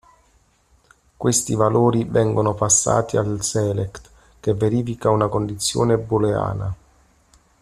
[1.15, 6.75] Questi valori vengono passati al Select che verifica una condizione booleana.